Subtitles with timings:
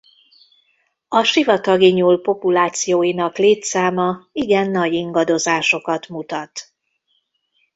[1.07, 6.71] A sivatagi nyúl populációinak létszáma igen nagy ingadozásokat mutat.